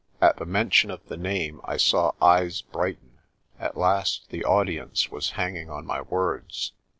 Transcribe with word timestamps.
At 0.19 0.37
the 0.37 0.47
mention 0.47 0.89
of 0.89 1.07
the 1.09 1.15
name 1.15 1.61
I 1.63 1.77
saw 1.77 2.13
eyes 2.19 2.63
brighten. 2.63 3.19
At 3.59 3.77
last 3.77 4.29
the 4.31 4.43
audience 4.43 5.11
was 5.11 5.29
hanging 5.37 5.69
on 5.69 5.85
my 5.85 6.01
words. 6.01 6.73